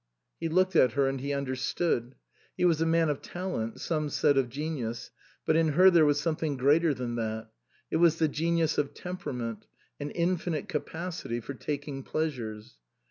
He 0.39 0.49
looked 0.49 0.75
at 0.75 0.93
her 0.93 1.07
and 1.07 1.21
he 1.21 1.31
understood. 1.31 2.15
He 2.57 2.65
was 2.65 2.81
a 2.81 2.87
man 2.87 3.07
of 3.09 3.21
talent, 3.21 3.79
some 3.79 4.09
said 4.09 4.35
of 4.35 4.49
genius, 4.49 5.11
but 5.45 5.55
in 5.55 5.73
her 5.73 5.91
there 5.91 6.07
was 6.07 6.19
something 6.19 6.57
greater 6.57 6.91
than 6.91 7.17
that; 7.17 7.51
it 7.91 7.97
was 7.97 8.17
the 8.17 8.27
genius 8.27 8.79
of 8.79 8.95
temperament, 8.95 9.67
an 9.99 10.09
infinite 10.09 10.67
capacity 10.67 11.39
for 11.39 11.53
taking 11.53 12.01
pleasures. 12.01 12.79